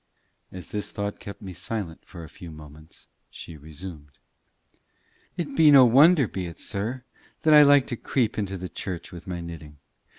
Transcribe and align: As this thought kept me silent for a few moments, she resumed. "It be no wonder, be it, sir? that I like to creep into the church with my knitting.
As 0.51 0.69
this 0.69 0.91
thought 0.91 1.19
kept 1.19 1.43
me 1.43 1.53
silent 1.53 2.03
for 2.05 2.23
a 2.23 2.27
few 2.27 2.49
moments, 2.49 3.05
she 3.29 3.55
resumed. 3.55 4.17
"It 5.37 5.55
be 5.55 5.69
no 5.69 5.85
wonder, 5.85 6.27
be 6.27 6.47
it, 6.47 6.57
sir? 6.57 7.03
that 7.43 7.53
I 7.53 7.61
like 7.61 7.85
to 7.85 7.95
creep 7.95 8.35
into 8.35 8.57
the 8.57 8.67
church 8.67 9.11
with 9.11 9.27
my 9.27 9.41
knitting. 9.41 9.77